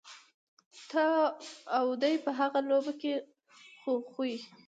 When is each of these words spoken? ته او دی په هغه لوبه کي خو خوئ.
ته 0.89 1.05
او 1.77 1.85
دی 2.01 2.13
په 2.23 2.31
هغه 2.39 2.59
لوبه 2.69 2.93
کي 3.01 3.13
خو 3.81 3.93
خوئ. 4.11 4.35